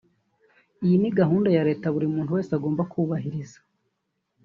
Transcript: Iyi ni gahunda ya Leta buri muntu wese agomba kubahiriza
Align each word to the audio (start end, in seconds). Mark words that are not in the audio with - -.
Iyi 0.85 0.95
ni 1.01 1.09
gahunda 1.19 1.49
ya 1.55 1.65
Leta 1.69 1.85
buri 1.93 2.07
muntu 2.15 2.35
wese 2.35 2.51
agomba 2.53 2.87
kubahiriza 2.91 3.59